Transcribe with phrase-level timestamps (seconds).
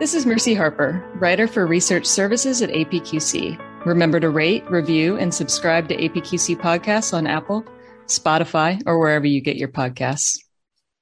[0.00, 3.84] This is Mercy Harper, writer for research services at APQC.
[3.84, 7.66] Remember to rate, review, and subscribe to APQC podcasts on Apple,
[8.06, 10.38] Spotify, or wherever you get your podcasts.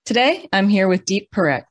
[0.04, 1.62] Today, I'm here with Deep Parekh,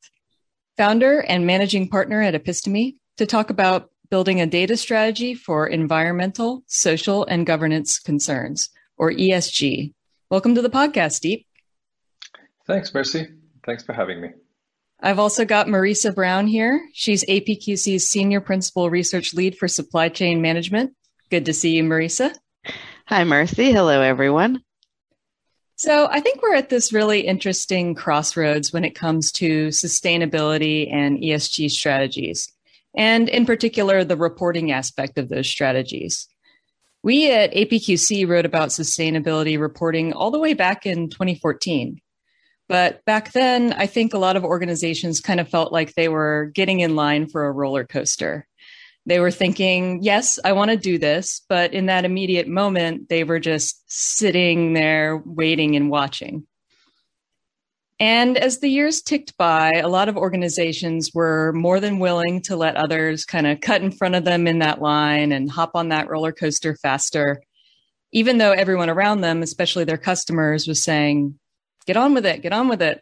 [0.78, 6.64] founder and managing partner at Episteme, to talk about building a data strategy for environmental,
[6.68, 9.94] social, and governance concerns, or ESG.
[10.32, 11.46] Welcome to the podcast, Deep.
[12.66, 13.28] Thanks, Mercy.
[13.66, 14.30] Thanks for having me.
[15.00, 16.90] I've also got Marisa Brown here.
[16.94, 20.94] She's APQC's Senior Principal Research Lead for Supply Chain Management.
[21.30, 22.36] Good to see you, Marisa.
[23.06, 23.72] Hi, Mercy.
[23.72, 24.64] Hello, everyone.
[25.76, 31.20] So, I think we're at this really interesting crossroads when it comes to sustainability and
[31.20, 32.52] ESG strategies,
[32.96, 36.28] and in particular, the reporting aspect of those strategies.
[37.04, 42.02] We at APQC wrote about sustainability reporting all the way back in 2014.
[42.68, 46.52] But back then, I think a lot of organizations kind of felt like they were
[46.54, 48.46] getting in line for a roller coaster.
[49.06, 51.42] They were thinking, yes, I want to do this.
[51.48, 56.46] But in that immediate moment, they were just sitting there waiting and watching.
[58.00, 62.56] And as the years ticked by, a lot of organizations were more than willing to
[62.56, 65.90] let others kind of cut in front of them in that line and hop on
[65.90, 67.42] that roller coaster faster,
[68.12, 71.40] even though everyone around them, especially their customers, was saying,
[71.88, 73.02] get on with it, get on with it.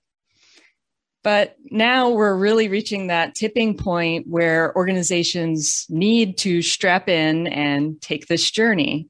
[1.24, 8.00] But now we're really reaching that tipping point where organizations need to strap in and
[8.00, 9.10] take this journey.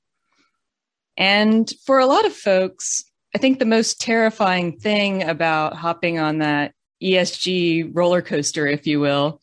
[1.17, 3.03] And for a lot of folks,
[3.35, 6.71] I think the most terrifying thing about hopping on that
[7.03, 9.41] ESG roller coaster, if you will,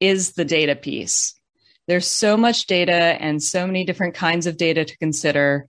[0.00, 1.38] is the data piece.
[1.86, 5.68] There's so much data and so many different kinds of data to consider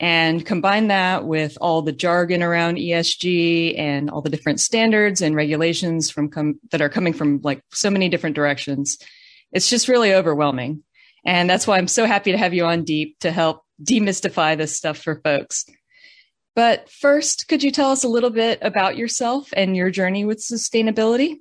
[0.00, 5.34] and combine that with all the jargon around ESG and all the different standards and
[5.34, 8.98] regulations from com- that are coming from like so many different directions.
[9.52, 10.84] It's just really overwhelming.
[11.24, 14.76] And that's why I'm so happy to have you on Deep to help demystify this
[14.76, 15.64] stuff for folks.
[16.54, 20.38] But first, could you tell us a little bit about yourself and your journey with
[20.38, 21.38] sustainability?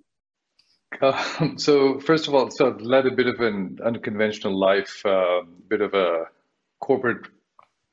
[1.02, 5.10] Um, so, first of all, so I've led a bit of an unconventional life, a
[5.10, 6.26] uh, bit of a
[6.80, 7.28] corporate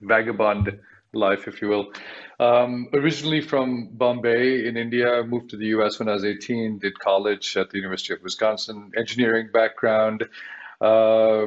[0.06, 0.78] vagabond
[1.12, 1.92] life, if you will.
[2.40, 6.98] Um, originally from Bombay in India, moved to the US when I was 18, did
[6.98, 10.24] college at the University of Wisconsin, engineering background.
[10.80, 11.46] Uh,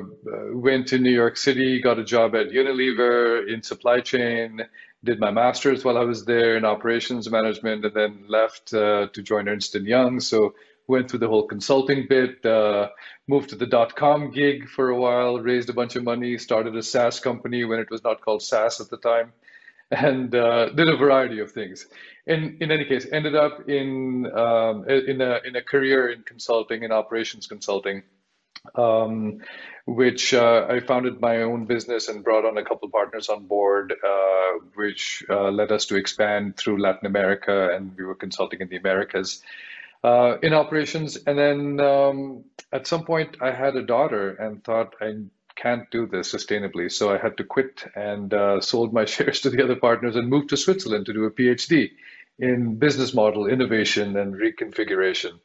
[0.53, 4.61] went to New York City, got a job at Unilever in supply chain,
[5.03, 9.21] did my master's while I was there in operations management, and then left uh, to
[9.21, 10.21] join Ernst & Young.
[10.21, 10.55] So
[10.87, 12.89] went through the whole consulting bit, uh,
[13.27, 16.75] moved to the dot com gig for a while, raised a bunch of money, started
[16.75, 19.33] a SaaS company when it was not called SaaS at the time,
[19.91, 21.87] and uh, did a variety of things.
[22.25, 26.83] In in any case, ended up in um, in a in a career in consulting
[26.83, 28.03] in operations consulting.
[28.75, 29.39] Um,
[29.85, 33.93] which uh, I founded my own business and brought on a couple partners on board,
[33.93, 38.67] uh, which uh, led us to expand through Latin America, and we were consulting in
[38.67, 39.41] the Americas
[40.03, 41.17] uh, in operations.
[41.25, 45.13] And then um, at some point, I had a daughter and thought I
[45.55, 46.91] can't do this sustainably.
[46.91, 50.29] So I had to quit and uh, sold my shares to the other partners and
[50.29, 51.91] moved to Switzerland to do a PhD
[52.39, 55.39] in business model innovation and reconfiguration.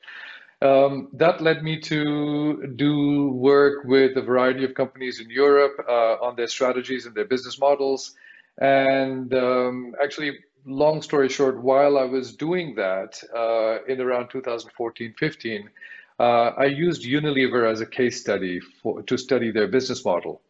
[0.61, 6.15] Um, that led me to do work with a variety of companies in Europe uh,
[6.23, 8.15] on their strategies and their business models.
[8.59, 15.15] And um, actually, long story short, while I was doing that uh, in around 2014
[15.19, 15.71] 15,
[16.19, 20.43] uh, I used Unilever as a case study for, to study their business model.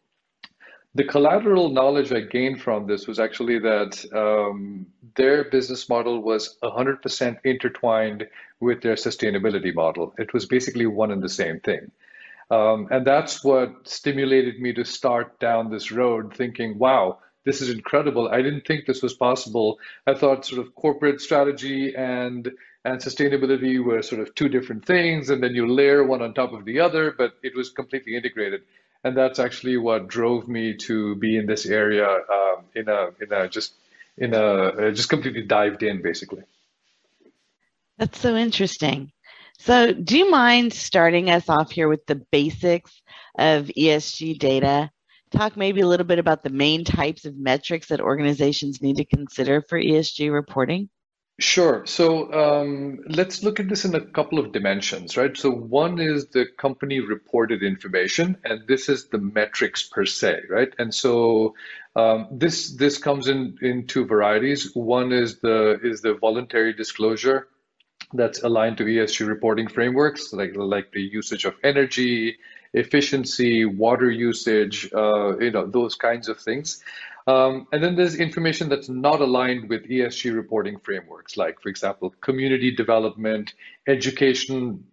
[0.95, 4.85] The collateral knowledge I gained from this was actually that um,
[5.15, 8.27] their business model was 100% intertwined
[8.59, 10.13] with their sustainability model.
[10.19, 11.91] It was basically one and the same thing.
[12.51, 17.69] Um, and that's what stimulated me to start down this road thinking, wow, this is
[17.69, 18.29] incredible.
[18.29, 19.79] I didn't think this was possible.
[20.07, 22.51] I thought sort of corporate strategy and
[22.85, 26.51] and sustainability were sort of two different things, and then you layer one on top
[26.51, 28.63] of the other, but it was completely integrated.
[29.05, 33.31] And that's actually what drove me to be in this area um, in a in
[33.31, 33.73] a just
[34.17, 36.43] in a just completely dived in basically.
[37.97, 39.11] That's so interesting.
[39.59, 43.01] So, do you mind starting us off here with the basics
[43.37, 44.89] of ESG data
[45.33, 49.05] talk maybe a little bit about the main types of metrics that organizations need to
[49.05, 50.89] consider for ESG reporting?
[51.39, 51.83] Sure.
[51.87, 55.35] So um, let's look at this in a couple of dimensions, right?
[55.35, 60.71] So one is the company reported information, and this is the metrics per se, right?
[60.77, 61.55] And so
[61.95, 64.75] um, this this comes in in two varieties.
[64.75, 67.47] One is the is the voluntary disclosure
[68.13, 72.37] that's aligned to ESG reporting frameworks, like like the usage of energy,
[72.73, 76.83] efficiency, water usage, uh, you know, those kinds of things.
[77.25, 82.13] Um, and then there's information that's not aligned with ESG reporting frameworks, like, for example,
[82.19, 83.53] community development,
[83.87, 84.83] education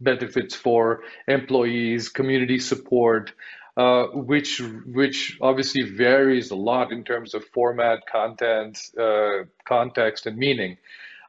[0.00, 3.32] benefits for employees, community support,
[3.76, 10.38] uh, which which obviously varies a lot in terms of format, content, uh, context, and
[10.38, 10.78] meaning.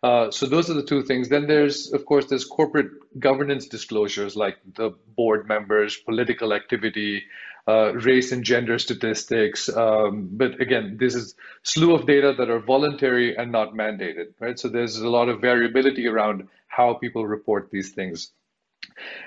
[0.05, 1.29] Uh, so those are the two things.
[1.29, 7.23] Then there's, of course, there's corporate governance disclosures like the board members, political activity,
[7.67, 9.67] uh, race and gender statistics.
[9.67, 14.59] Um, but again, this is slew of data that are voluntary and not mandated, right?
[14.59, 18.31] So there's a lot of variability around how people report these things.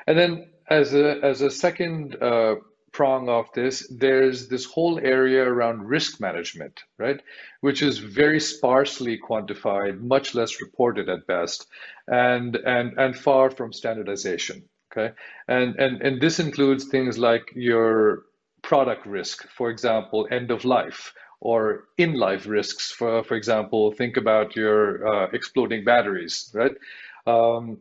[0.07, 2.55] And then as a as a second uh,
[2.99, 7.21] prong of this, there's this whole area around risk management, right?
[7.61, 11.69] Which is very sparsely quantified, much less reported at best,
[12.09, 14.65] and and and far from standardization.
[14.91, 15.15] Okay,
[15.47, 18.25] and and and this includes things like your
[18.62, 22.91] product risk, for example, end of life, or in life risks.
[22.91, 26.77] For for example, think about your uh, exploding batteries, right?
[27.29, 27.79] Um,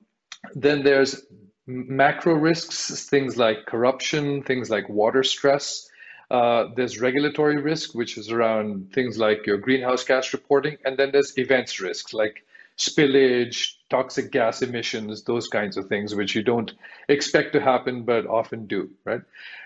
[0.53, 1.25] then there's
[1.67, 5.89] macro risks, things like corruption, things like water stress.
[6.31, 10.77] Uh, there's regulatory risk, which is around things like your greenhouse gas reporting.
[10.85, 12.45] And then there's events risks, like
[12.77, 16.71] spillage, toxic gas emissions, those kinds of things, which you don't
[17.09, 19.21] expect to happen, but often do, right?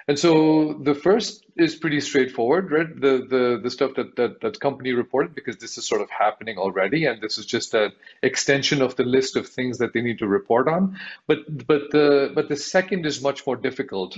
[0.07, 2.87] And so the first is pretty straightforward, right?
[2.89, 6.57] The the the stuff that that that company reported, because this is sort of happening
[6.57, 7.91] already, and this is just an
[8.23, 10.97] extension of the list of things that they need to report on.
[11.27, 14.17] But but the but the second is much more difficult,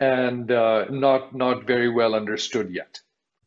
[0.00, 3.00] and uh, not not very well understood yet.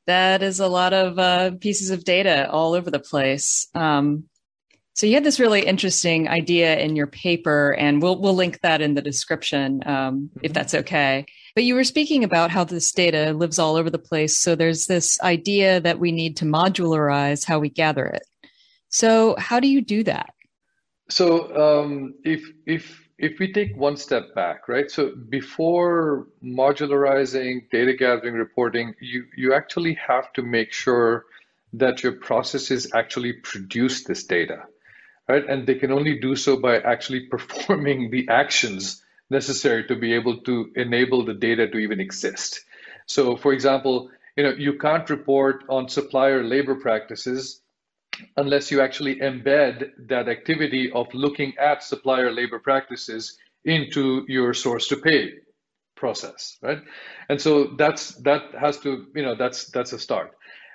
[0.06, 3.68] That is a lot of uh, pieces of data all over the place.
[3.76, 4.30] Um,
[4.98, 8.82] so you had this really interesting idea in your paper, and we'll we'll link that
[8.82, 10.54] in the description um, if mm-hmm.
[10.54, 11.24] that's okay.
[11.54, 14.40] But you were speaking about how this data lives all over the place.
[14.40, 18.24] So there's this idea that we need to modularize how we gather it.
[18.90, 20.34] So how do you do that?
[21.10, 24.90] So um, if if if we take one step back, right?
[24.90, 31.26] So before modularizing data gathering reporting, you you actually have to make sure
[31.74, 34.64] that your processes actually produce this data
[35.28, 35.48] right?
[35.48, 40.38] And they can only do so by actually performing the actions necessary to be able
[40.42, 42.64] to enable the data to even exist.
[43.08, 47.62] So, for example, you know, you can't report on supplier labor practices
[48.38, 54.88] unless you actually embed that activity of looking at supplier labor practices into your source
[54.90, 55.34] to pay
[55.96, 56.80] process, right?
[57.30, 60.32] And so that's that has to, you know, that's that's a start.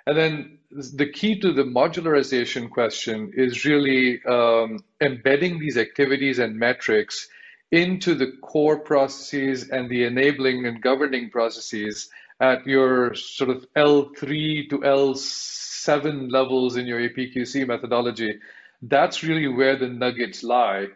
[0.07, 6.59] And then the key to the modularization question is really um, embedding these activities and
[6.59, 7.29] metrics
[7.71, 12.11] into the core processes and the enabling and governing processes
[12.41, 18.39] at your sort of L3 to L7 levels in your APQC methodology.
[18.83, 20.89] That's really where the nuggets lie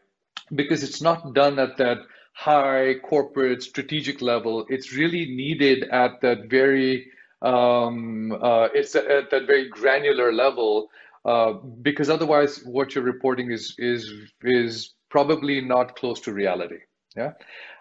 [0.54, 1.98] because it's not done at that
[2.32, 4.66] high corporate strategic level.
[4.68, 7.10] It's really needed at that very
[7.42, 10.88] um, uh, it's at that very granular level
[11.24, 11.52] uh,
[11.82, 14.12] because otherwise what you're reporting is is
[14.42, 16.78] is probably not close to reality
[17.16, 17.32] yeah?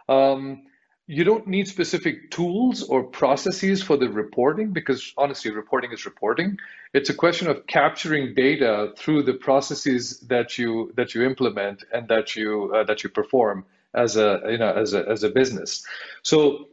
[0.10, 0.64] Um,
[1.08, 6.58] you don't need specific tools or processes for the reporting because honestly reporting is reporting.
[6.94, 12.08] It's a question of capturing data through the processes that you that you implement and
[12.08, 15.86] that you uh, that you perform as a you know as a as a business.
[16.24, 16.70] So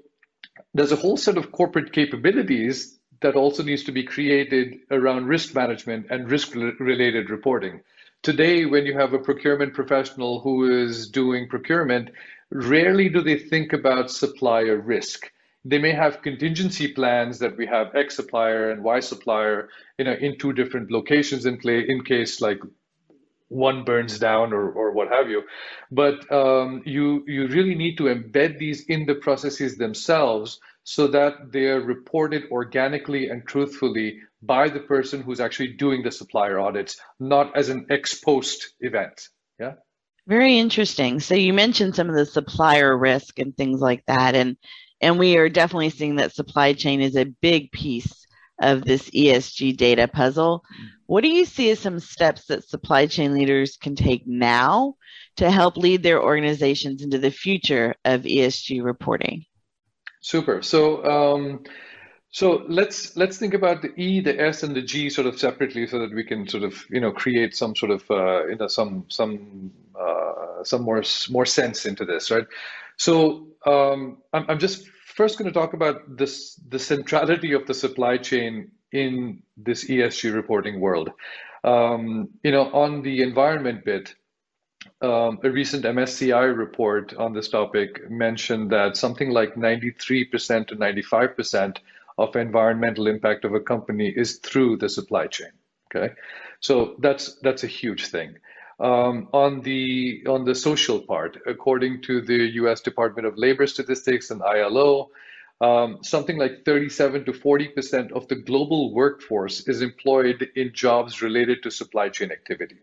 [0.75, 5.54] there's a whole set of corporate capabilities that also needs to be created around risk
[5.54, 7.80] management and risk related reporting.
[8.23, 12.11] Today, when you have a procurement professional who is doing procurement,
[12.50, 15.30] rarely do they think about supplier risk.
[15.64, 19.68] They may have contingency plans that we have X supplier and Y supplier,
[19.99, 22.61] you know, in two different locations in play in case like
[23.52, 25.42] one burns down or, or what have you.
[25.90, 31.52] But um, you, you really need to embed these in the processes themselves so that
[31.52, 36.99] they are reported organically and truthfully by the person who's actually doing the supplier audits,
[37.21, 39.28] not as an ex post event.
[39.61, 39.75] Yeah.
[40.26, 41.21] Very interesting.
[41.21, 44.35] So you mentioned some of the supplier risk and things like that.
[44.35, 44.56] And
[45.00, 48.22] and we are definitely seeing that supply chain is a big piece
[48.61, 50.64] of this ESG data puzzle.
[51.06, 54.94] What do you see as some steps that supply chain leaders can take now
[55.37, 59.44] to help lead their organizations into the future of ESG reporting?
[60.21, 60.62] Super.
[60.62, 61.64] So um,
[62.32, 65.87] so let's let's think about the E, the S, and the G sort of separately,
[65.87, 68.68] so that we can sort of you know create some sort of uh, you know
[68.68, 72.47] some some uh, some more more sense into this, right?
[72.97, 77.75] So um, I'm, I'm just first going to talk about this the centrality of the
[77.75, 81.11] supply chain in this ESG reporting world.
[81.64, 84.14] Um, you know, on the environment bit,
[85.00, 91.76] um, a recent MSCI report on this topic mentioned that something like 93% to 95%
[92.19, 95.52] of environmental impact of a company is through the supply chain.
[95.95, 96.14] Okay,
[96.61, 98.37] so that's that's a huge thing.
[98.83, 102.81] Um, on the on the social part, according to the U.S.
[102.81, 105.11] Department of Labor statistics and ILO,
[105.61, 111.23] um, something like 37 to 40 percent of the global workforce is employed in jobs
[111.23, 112.81] related to supply chain activity.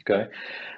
[0.00, 0.28] Okay,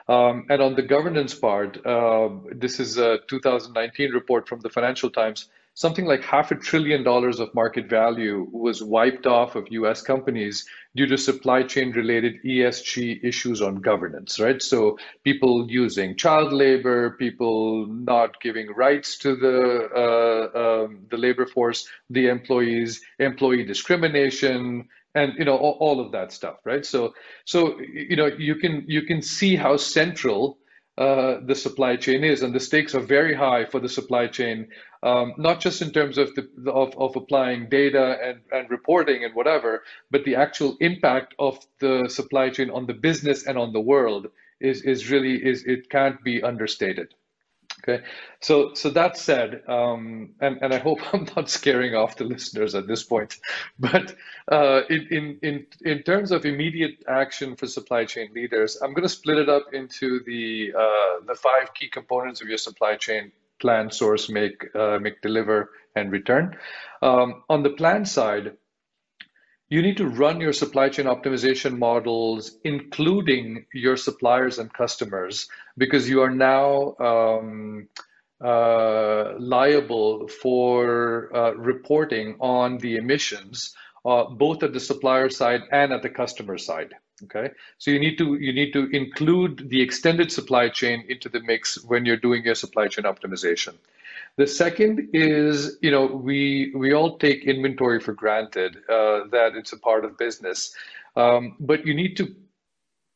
[0.09, 5.09] um, and on the governance part, uh, this is a 2019 report from the Financial
[5.09, 10.03] Times something like half a trillion dollars of market value was wiped off of US
[10.03, 10.65] companies
[10.95, 14.63] due to supply chain related ESG issues on governance, right?
[14.63, 21.47] So people using child labor, people not giving rights to the uh, um, the labor
[21.47, 26.87] force, the employees, employee discrimination, and you know all, all, of that stuff, right?
[26.87, 27.15] So
[27.45, 30.59] so you know you can you can see how central
[30.97, 34.69] uh, the supply chain is, and the stakes are very high for the supply chain,
[35.05, 39.35] um, not just in terms of the of, of applying data and, and reporting and
[39.35, 43.81] whatever, but the actual impact of the supply chain on the business and on the
[43.81, 44.29] world
[44.61, 47.15] is is really is it can't be understated.
[47.87, 48.03] Okay,
[48.41, 52.75] so so that said, um, and and I hope I'm not scaring off the listeners
[52.75, 53.37] at this point,
[53.79, 54.15] but
[54.51, 59.03] uh, in in in in terms of immediate action for supply chain leaders, I'm going
[59.03, 63.33] to split it up into the uh, the five key components of your supply chain:
[63.65, 66.57] plan, source, make, uh, make, deliver, and return.
[67.01, 68.47] Um, on the plan side,
[69.71, 76.11] you need to run your supply chain optimization models, including your suppliers and customers, because
[76.11, 77.89] you are now um,
[78.53, 85.93] uh, liable for uh, reporting on the emissions, uh, both at the supplier side and
[85.93, 86.93] at the customer side.
[87.23, 91.41] Okay, so you need to you need to include the extended supply chain into the
[91.41, 93.75] mix when you're doing your supply chain optimization.
[94.37, 99.73] The second is, you know, we we all take inventory for granted uh, that it's
[99.73, 100.75] a part of business,
[101.15, 102.35] um, but you need to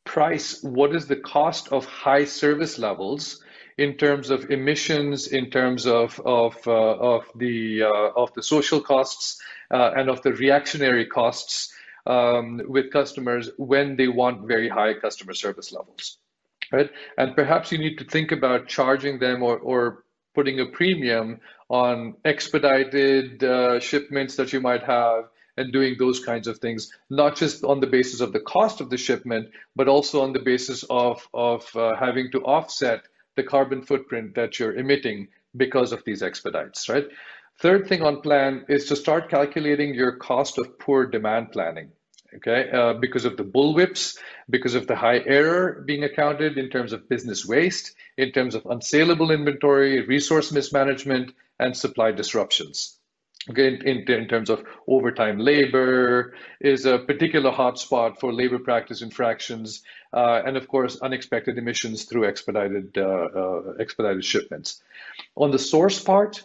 [0.05, 3.43] price what is the cost of high service levels
[3.79, 8.81] in terms of emissions, in terms of of uh, of the uh, of the social
[8.81, 11.75] costs uh, and of the reactionary costs
[12.09, 16.19] um, with customers when they want very high customer service levels,
[16.73, 16.91] right?
[17.19, 22.15] And perhaps you need to think about charging them or or putting a premium on
[22.25, 25.25] expedited uh, shipments that you might have
[25.57, 28.89] and doing those kinds of things, not just on the basis of the cost of
[28.89, 33.03] the shipment, but also on the basis of, of uh, having to offset
[33.35, 37.07] the carbon footprint that you're emitting because of these expedites, right?
[37.59, 41.91] Third thing on plan is to start calculating your cost of poor demand planning
[42.37, 44.19] okay, uh, because of the bullwhips,
[44.51, 48.65] because of the high error being accounted in terms of business waste, in terms of
[48.65, 52.99] unsaleable inventory, resource mismanagement, and supply disruptions.
[53.51, 59.83] Okay, in, in, terms of overtime labor is a particular hotspot for labor practice infractions,
[60.13, 64.83] uh, and of course unexpected emissions through expedited uh, uh expedited shipments.
[65.35, 66.45] On the source part,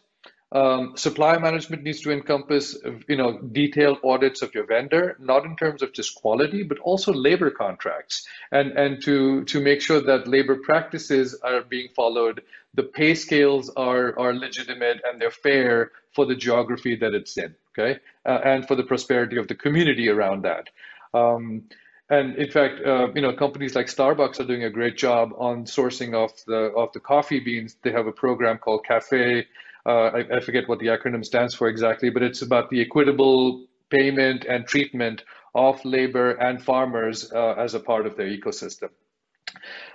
[0.54, 5.56] um, supply management needs to encompass, you know, detailed audits of your vendor, not in
[5.56, 10.28] terms of just quality, but also labor contracts, and and to to make sure that
[10.28, 12.44] labor practices are being followed,
[12.76, 17.56] the pay scales are are legitimate and they're fair for the geography that it's in,
[17.72, 20.70] okay, uh, and for the prosperity of the community around that.
[21.16, 21.64] Um,
[22.12, 25.66] and in fact, uh, you know, companies like Starbucks are doing a great job on
[25.66, 27.76] sourcing of the of the coffee beans.
[27.82, 29.48] They have a program called Cafe
[29.86, 33.66] uh, I, I, forget what the acronym stands for exactly, but it's about the equitable
[33.90, 35.24] payment and treatment
[35.54, 38.90] of labor and farmers uh, as a part of their ecosystem.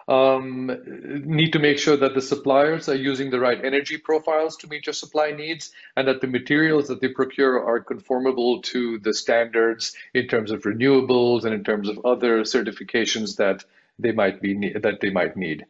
[0.06, 0.70] Um,
[1.26, 4.86] need to make sure that the suppliers are using the right energy profiles to meet
[4.86, 9.94] your supply needs and that the materials that they procure are conformable to the standards
[10.14, 13.64] in terms of renewables and in terms of other certifications that
[13.98, 15.66] they might be that they might need.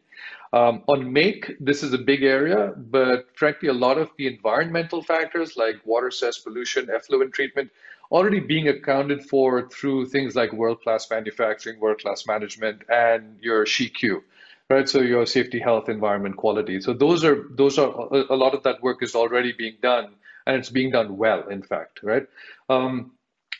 [0.51, 5.03] Um, on make, this is a big area, but frankly, a lot of the environmental
[5.03, 7.69] factors like water cess pollution, effluent treatment,
[8.11, 14.23] already being accounted for through things like world-class manufacturing, world-class management, and your SHEQ,
[14.71, 14.89] right?
[14.89, 16.81] So your safety, health, environment, quality.
[16.81, 20.15] So those are those are a lot of that work is already being done,
[20.47, 22.25] and it's being done well, in fact, right?
[22.69, 23.11] Um,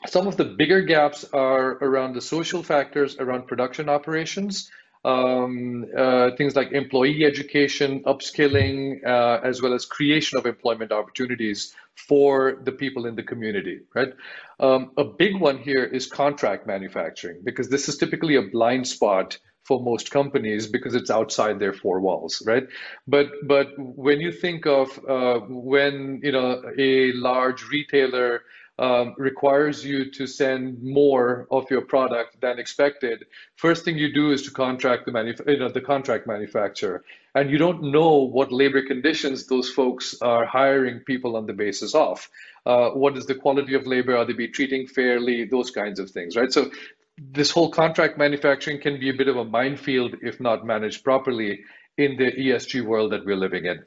[0.07, 4.71] some of the bigger gaps are around the social factors around production operations
[5.05, 11.73] um, uh, things like employee education, upskilling, uh, as well as creation of employment opportunities
[11.95, 14.13] for the people in the community, right?
[14.59, 19.37] Um, a big one here is contract manufacturing because this is typically a blind spot
[19.63, 22.67] for most companies because it's outside their four walls, right?
[23.07, 28.41] But but when you think of uh, when you know a large retailer
[28.79, 33.25] um, requires you to send more of your product than expected,
[33.57, 37.03] first thing you do is to contract the manuf- you know, the contract manufacturer,
[37.35, 41.93] and you don't know what labor conditions those folks are hiring people on the basis
[41.93, 42.27] of.
[42.65, 44.15] Uh, what is the quality of labor?
[44.15, 45.45] Are they be treating fairly?
[45.45, 46.51] Those kinds of things, right?
[46.51, 46.71] So
[47.17, 51.59] this whole contract manufacturing can be a bit of a minefield if not managed properly
[51.97, 53.83] in the ESG world that we're living in.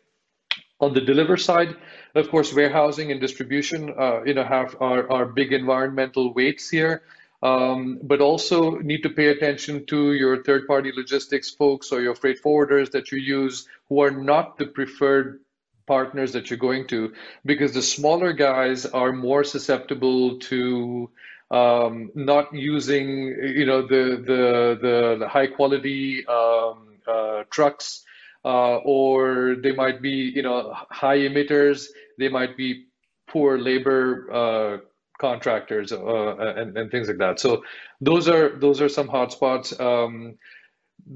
[0.82, 1.76] On the deliver side,
[2.16, 7.02] of course, warehousing and distribution, uh, you know, have are, are big environmental weights here,
[7.40, 12.42] um, but also need to pay attention to your third-party logistics folks or your freight
[12.42, 15.38] forwarders that you use who are not the preferred
[15.86, 17.12] partners that you're going to,
[17.44, 21.08] because the smaller guys are more susceptible to
[21.52, 23.08] um, not using,
[23.58, 28.04] you know, the the the, the high quality um, uh, trucks
[28.44, 31.86] uh, or they might be you know high emitters
[32.18, 32.86] they might be
[33.28, 34.78] poor labor uh,
[35.18, 37.40] contractors uh, and, and things like that.
[37.40, 37.62] So
[38.00, 39.78] those are those are some hotspots.
[39.80, 40.36] Um,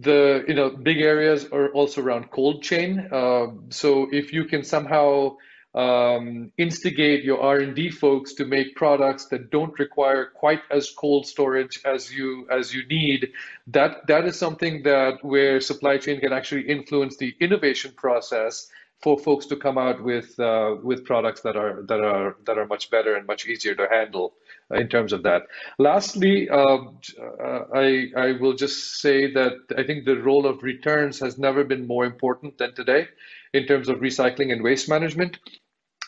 [0.01, 3.09] the you know big areas are also around cold chain.
[3.13, 5.37] Uh, so if you can somehow
[5.77, 11.81] um, instigate your R&D folks to make products that don't require quite as cold storage
[11.85, 13.29] as you as you need.
[13.67, 18.69] That that is something that where supply chain can actually influence the innovation process
[19.03, 22.67] for folks to come out with uh, with products that are that are that are
[22.67, 24.33] much better and much easier to handle
[24.71, 25.43] in terms of that.
[25.79, 31.21] Lastly, um, uh, I I will just say that I think the role of returns
[31.21, 33.09] has never been more important than today
[33.53, 35.39] in terms of recycling and waste management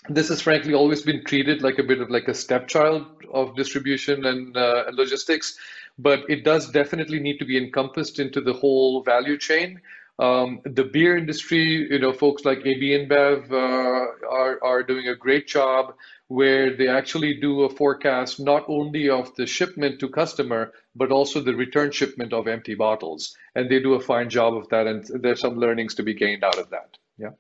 [0.09, 4.27] this has frankly always been treated like a bit of like a stepchild of distribution
[4.27, 5.59] and uh, logistics,
[5.99, 9.81] but it does definitely need to be encompassed into the whole value chain.
[10.21, 15.15] Um, the beer industry, you know, folks like AB InBev uh, are are doing a
[15.15, 15.95] great job
[16.27, 21.41] where they actually do a forecast not only of the shipment to customer but also
[21.41, 24.87] the return shipment of empty bottles, and they do a fine job of that.
[24.89, 26.99] And there's some learnings to be gained out of that.
[27.17, 27.31] Yeah.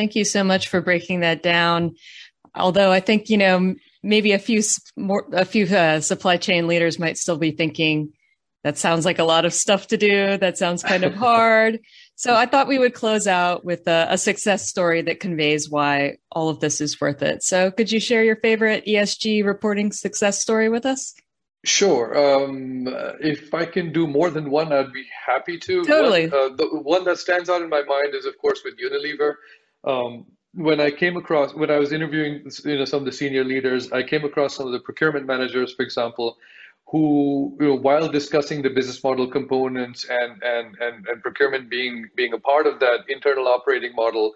[0.00, 1.94] Thank you so much for breaking that down.
[2.54, 4.62] Although I think, you know, maybe a few
[4.96, 8.14] more, a few uh, supply chain leaders might still be thinking,
[8.64, 10.38] that sounds like a lot of stuff to do.
[10.38, 11.80] That sounds kind of hard.
[12.14, 16.16] so I thought we would close out with a, a, success story that conveys why
[16.32, 17.42] all of this is worth it.
[17.42, 21.12] So could you share your favorite ESG reporting success story with us?
[21.66, 22.16] Sure.
[22.16, 22.88] Um,
[23.20, 25.84] if I can do more than one, I'd be happy to.
[25.84, 26.28] Totally.
[26.28, 29.34] One, uh, the one that stands out in my mind is, of course, with Unilever
[29.84, 33.44] um, when I came across when I was interviewing you know some of the senior
[33.44, 36.36] leaders, I came across some of the procurement managers, for example,
[36.86, 42.08] who you know, while discussing the business model components and and and, and procurement being
[42.16, 44.34] being a part of that internal operating model.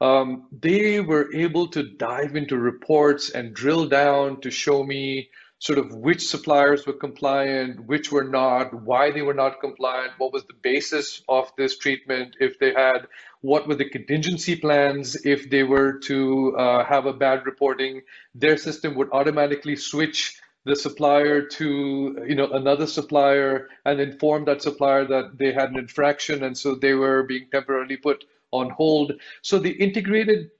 [0.00, 5.30] Um, they were able to dive into reports and drill down to show me
[5.64, 10.30] sort of which suppliers were compliant, which were not, why they were not compliant, what
[10.30, 13.06] was the basis of this treatment, if they had,
[13.44, 18.00] what were the contingency plans if they were to uh, have a bad reporting.
[18.34, 24.62] Their system would automatically switch the supplier to you know another supplier and inform that
[24.62, 29.12] supplier that they had an infraction and so they were being temporarily put on hold
[29.42, 30.50] so they integrated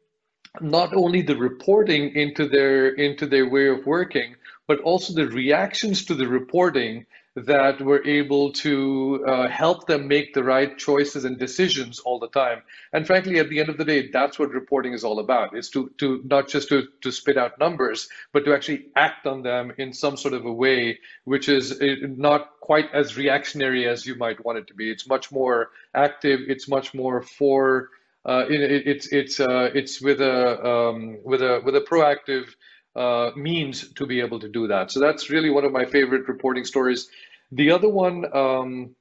[0.61, 4.35] not only the reporting into their into their way of working
[4.67, 10.35] but also the reactions to the reporting that were able to uh, help them make
[10.35, 12.63] the right choices and decisions all the time.
[12.93, 15.69] And frankly, at the end of the day, that's what reporting is all about: is
[15.71, 19.73] to to not just to to spit out numbers, but to actually act on them
[19.79, 24.15] in some sort of a way which is uh, not quite as reactionary as you
[24.15, 24.91] might want it to be.
[24.91, 26.41] It's much more active.
[26.47, 27.91] It's much more for.
[28.27, 32.55] Uh, it, it's it's uh, it's with a um, with a with a proactive
[32.97, 34.91] uh, means to be able to do that.
[34.91, 37.09] So that's really one of my favorite reporting stories.
[37.53, 38.95] The other one um,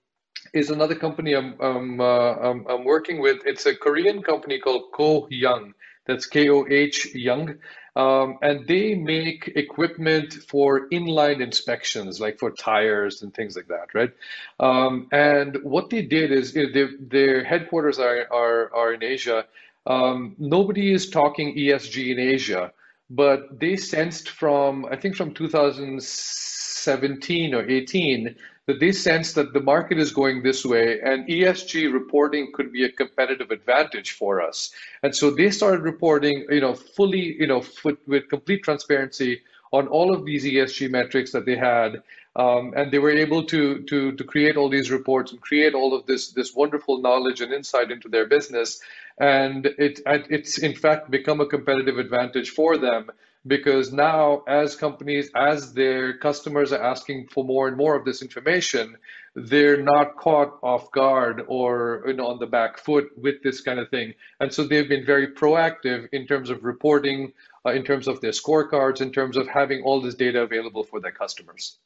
[0.54, 3.42] is another company I'm, I'm, uh, I'm, I'm, working with.
[3.46, 5.74] It's a Korean company called Koh Young.
[6.06, 7.56] That's K O H Young.
[7.96, 13.94] Um, and they make equipment for inline inspections, like for tires and things like that,
[13.94, 14.12] right?
[14.60, 19.46] Um, and what they did is you know, their headquarters are, are, are in Asia.
[19.86, 22.72] Um, nobody is talking ESG in Asia
[23.16, 29.60] but they sensed from I think from 2017 or 18 that they sensed that the
[29.60, 34.72] market is going this way and ESG reporting could be a competitive advantage for us.
[35.04, 39.42] And so they started reporting, you know, fully, you know, with, with complete transparency
[39.74, 42.02] on all of these ESG metrics that they had.
[42.36, 45.94] Um, and they were able to, to, to create all these reports and create all
[45.94, 48.80] of this, this wonderful knowledge and insight into their business.
[49.20, 53.10] And it, it's in fact become a competitive advantage for them
[53.46, 58.22] because now as companies as their customers are asking for more and more of this
[58.22, 58.98] information
[59.36, 63.80] they're not caught off guard or you know, on the back foot with this kind
[63.80, 64.14] of thing.
[64.40, 67.34] And so they've been very proactive in terms of reporting
[67.66, 71.00] uh, in terms of their scorecards in terms of having all this data available for
[71.00, 71.78] their customers.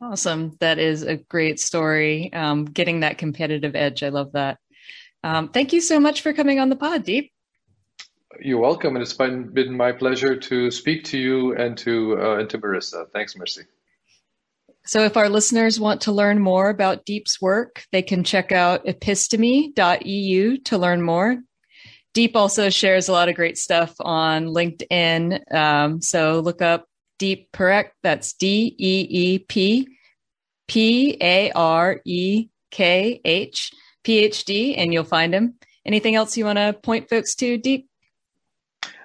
[0.00, 0.54] Awesome.
[0.60, 2.32] That is a great story.
[2.32, 4.02] Um, getting that competitive edge.
[4.02, 4.58] I love that
[5.26, 7.32] um, thank you so much for coming on the pod deep
[8.40, 12.38] you're welcome, and it's been, been my pleasure to speak to you and to uh,
[12.38, 13.06] and to Marisa.
[13.12, 13.62] Thanks, Mercy.
[14.84, 18.84] So, if our listeners want to learn more about Deep's work, they can check out
[18.86, 21.38] episteme.eu to learn more.
[22.14, 25.52] Deep also shares a lot of great stuff on LinkedIn.
[25.52, 26.86] Um, so, look up
[27.18, 27.90] Deep Parekh.
[28.02, 29.88] That's D E E P
[30.68, 33.72] P A R E K H
[34.06, 35.54] PhD, and you'll find him.
[35.84, 37.88] Anything else you want to point folks to, Deep?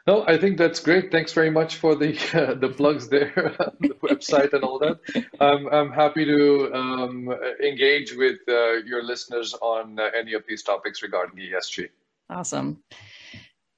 [0.07, 1.11] No, I think that's great.
[1.11, 3.31] Thanks very much for the uh, the plugs there,
[3.79, 4.99] the website and all that.
[5.39, 7.33] Um, I'm happy to um,
[7.63, 11.89] engage with uh, your listeners on uh, any of these topics regarding ESG.
[12.29, 12.81] Awesome.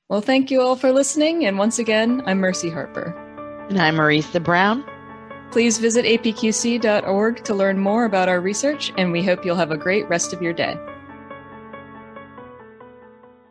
[0.09, 1.45] Well, thank you all for listening.
[1.45, 3.15] And once again, I'm Mercy Harper.
[3.69, 4.85] And I'm Marisa Brown.
[5.51, 9.77] Please visit apqc.org to learn more about our research, and we hope you'll have a
[9.77, 10.75] great rest of your day.